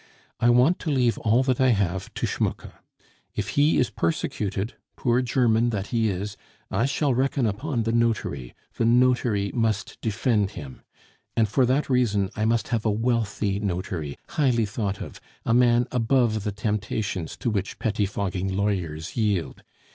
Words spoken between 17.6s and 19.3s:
pettifogging lawyers